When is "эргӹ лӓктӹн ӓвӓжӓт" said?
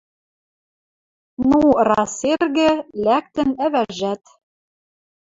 2.33-4.23